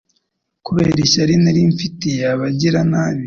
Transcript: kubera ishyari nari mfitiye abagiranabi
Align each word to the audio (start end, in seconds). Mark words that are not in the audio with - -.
kubera 0.65 0.99
ishyari 1.05 1.33
nari 1.43 1.61
mfitiye 1.71 2.23
abagiranabi 2.33 3.19